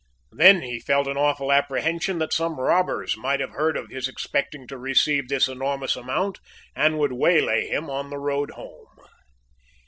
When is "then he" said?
0.31-0.79